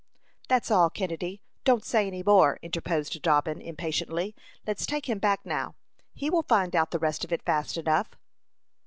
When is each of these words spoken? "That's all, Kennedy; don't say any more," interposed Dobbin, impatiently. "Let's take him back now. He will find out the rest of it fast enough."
"That's 0.47 0.71
all, 0.71 0.89
Kennedy; 0.89 1.43
don't 1.63 1.85
say 1.85 2.07
any 2.07 2.23
more," 2.23 2.57
interposed 2.63 3.21
Dobbin, 3.21 3.61
impatiently. 3.61 4.33
"Let's 4.65 4.87
take 4.87 5.07
him 5.07 5.19
back 5.19 5.45
now. 5.45 5.75
He 6.15 6.27
will 6.31 6.41
find 6.41 6.75
out 6.75 6.89
the 6.89 6.97
rest 6.97 7.23
of 7.23 7.31
it 7.31 7.43
fast 7.45 7.77
enough." 7.77 8.09